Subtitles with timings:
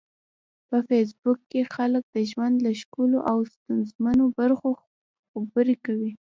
[0.69, 4.69] په فېسبوک کې خلک د ژوند له ښکلو او ستونزمنو برخو
[5.31, 6.11] خبرې کوي